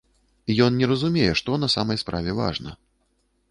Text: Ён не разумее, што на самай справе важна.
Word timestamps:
Ён 0.67 0.71
не 0.79 0.87
разумее, 0.91 1.27
што 1.43 1.59
на 1.63 1.71
самай 1.75 2.01
справе 2.05 2.37
важна. 2.43 2.77